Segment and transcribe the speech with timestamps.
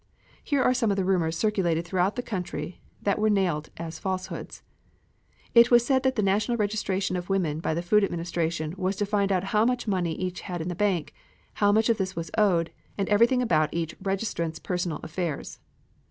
[0.43, 4.63] Here are some of the rumors circulated throughout the country that were nailed as falsehoods:
[5.53, 9.05] It was said that the national registration of women by the Food Administration was to
[9.05, 11.13] find out how much money each had in the bank,
[11.53, 15.59] how much of this was owed, and everything about each registrant's personal affairs.